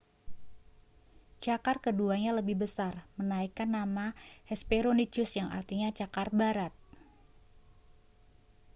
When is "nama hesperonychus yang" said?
3.77-5.49